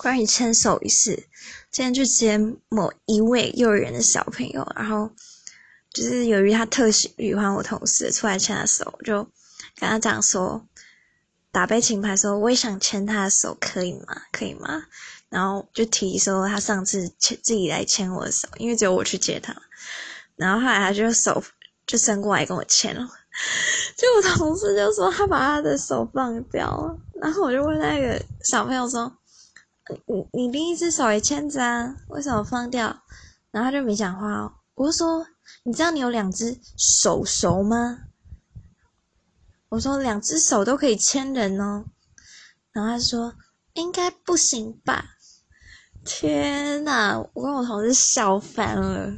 [0.00, 1.28] 关于牵手一事，
[1.70, 2.38] 今天去接
[2.70, 5.10] 某一位幼儿园的小朋友，然后
[5.92, 9.22] 就是由于他特喜欢我同事，出来牵他手，就
[9.78, 10.66] 跟他讲说，
[11.52, 14.22] 打杯请牌说我也想牵他的手，可以吗？
[14.32, 14.84] 可以吗？
[15.28, 19.54] 然后就提说他上次牵自己来牵我的手，因为只有我去接他，
[20.34, 21.44] 然后后来他就手
[21.86, 23.06] 就伸过来跟我牵了，
[23.98, 29.14] 就我同事就说他把他的手放掉了，然后我就问那个小朋友说。
[30.06, 33.02] 你你另一只手也牵着啊，为什么放掉？
[33.50, 34.52] 然后他就没讲话哦。
[34.74, 35.26] 我就说，
[35.64, 38.04] 你知道你有两只手手吗？
[39.68, 41.84] 我说两只手都可以牵人哦。
[42.72, 43.34] 然后他说
[43.74, 45.04] 应该不行吧？
[46.04, 49.12] 天呐，我跟我同事笑翻了。